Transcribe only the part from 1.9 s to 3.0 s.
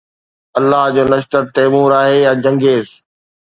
آهي يا چنگيز